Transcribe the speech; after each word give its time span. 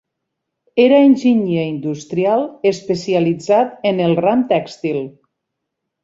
Era 0.83 1.01
enginyer 1.09 1.65
industrial 1.73 2.45
especialitzat 2.69 3.75
en 3.91 4.01
el 4.09 4.17
ram 4.27 4.41
tèxtil. 4.53 4.99